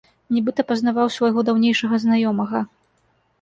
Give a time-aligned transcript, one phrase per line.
[0.35, 2.65] Нібыта пазнаваў свайго даўнейшага знаёмага.